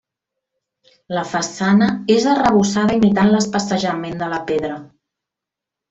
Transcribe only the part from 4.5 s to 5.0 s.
pedra.